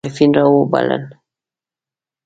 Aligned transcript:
سخت 0.03 0.05
مخالفین 0.05 0.33
را 0.37 0.45
وبلل. 0.51 1.03